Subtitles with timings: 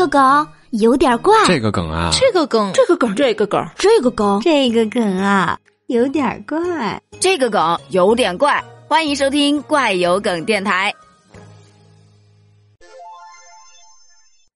[0.00, 8.64] 个梗有点怪，这个梗啊，这个梗，这个梗，这个梗，这个梗，这个梗啊，有点怪，这个梗有点怪。
[8.88, 10.94] 欢迎收听怪有梗电台。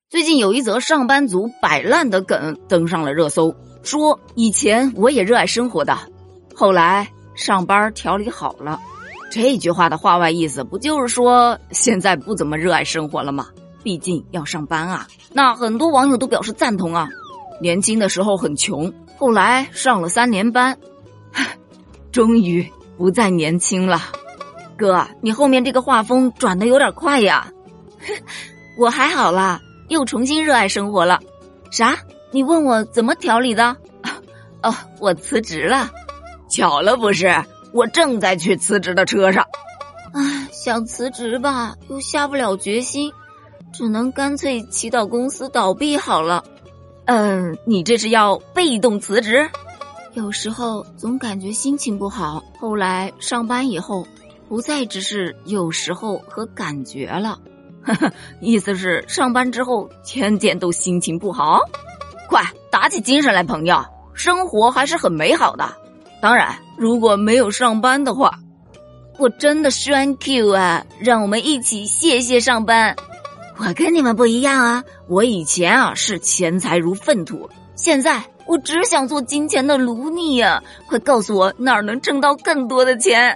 [0.08, 5.98] 最近有一则上班族摆烂的梗登上了热搜，说以前我也热爱生活的，
[6.54, 8.80] 后来上班调理好了。
[9.30, 13.48] 这句话的话外意思不就是说现在不怎么热爱生活了吗？
[13.84, 15.06] 毕竟要上班啊。
[15.32, 17.08] 那很多网友都表示赞同啊。
[17.60, 20.76] 年轻的时候很穷，后来上了三年班，
[22.10, 22.68] 终于
[22.98, 24.00] 不再年轻了。
[24.76, 27.52] 哥，你后面这个画风转的有点快呀。
[28.76, 31.20] 我还好啦，又重新热爱生活了。
[31.70, 31.96] 啥？
[32.32, 33.76] 你问我怎么调理的？
[34.64, 35.90] 哦，我辞职了。
[36.48, 37.32] 巧了不是？
[37.72, 39.44] 我正在去辞职的车上。
[40.12, 43.12] 唉，想辞职吧，又下不了决心，
[43.74, 46.42] 只能干脆祈祷公司倒闭好了。
[47.04, 49.46] 嗯，你这是要被动辞职？
[50.14, 54.06] 有时候总感觉心情不好，后来上班以后。
[54.46, 57.38] 不再只是有时候和感觉了，
[57.82, 61.58] 呵 呵意思是上班之后天天都心情不好。
[62.28, 65.74] 快打起精神来，朋友，生活还是很美好的。
[66.20, 68.38] 当然，如果没有上班的话，
[69.18, 70.84] 我真的 thank you 啊！
[71.00, 72.94] 让我们一起谢谢上班。
[73.56, 80.62] 我跟你们不一样啊，我以前啊是钱财如粪土，现在我只想做金钱的奴隶呀！
[80.88, 83.34] 快告诉我哪儿能挣到更多的钱。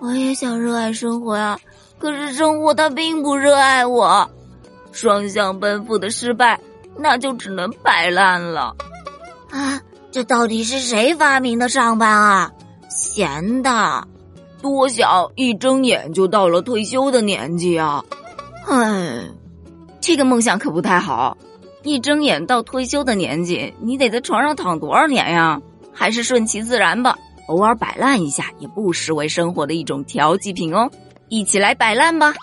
[0.00, 1.58] 我也想热爱生活呀，
[1.98, 4.28] 可是生活它并不热爱我，
[4.90, 6.60] 双向奔赴的失败，
[6.96, 8.74] 那就只能摆烂了。
[9.50, 12.50] 啊，这到底是谁发明的上班啊？
[12.90, 14.06] 闲的，
[14.60, 18.04] 多想一睁眼就到了退休的年纪啊！
[18.66, 19.24] 唉，
[20.02, 21.38] 这个梦想可不太好，
[21.84, 25.60] 一睁眼到退休的年纪，你得在床上躺多少年呀？
[25.94, 27.16] 还是顺其自然吧。
[27.46, 30.90] 偶尔摆烂一下，也不失为生活的一种调剂品哦！
[31.28, 32.34] 一起来摆烂吧！